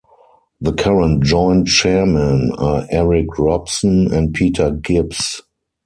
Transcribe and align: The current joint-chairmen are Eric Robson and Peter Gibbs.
The 0.61 0.73
current 0.73 1.23
joint-chairmen 1.23 2.53
are 2.57 2.87
Eric 2.89 3.37
Robson 3.37 4.11
and 4.11 4.33
Peter 4.33 4.71
Gibbs. 4.71 5.41